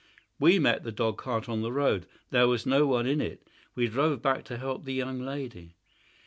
[0.39, 2.07] "We met the dog cart on the road.
[2.31, 3.47] There was no one in it.
[3.75, 5.75] We drove back to help the young lady."